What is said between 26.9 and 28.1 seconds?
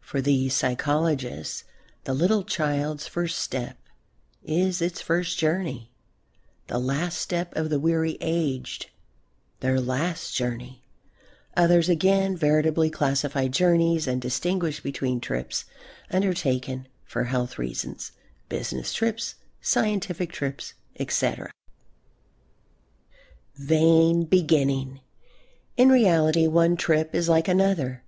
is like another.